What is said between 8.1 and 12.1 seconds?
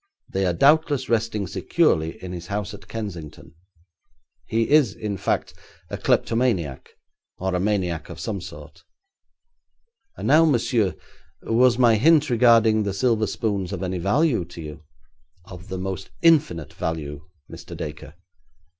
some sort. And now, monsieur, was my